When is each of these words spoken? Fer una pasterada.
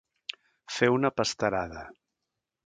Fer 0.77 0.89
una 0.93 1.11
pasterada. 1.19 1.85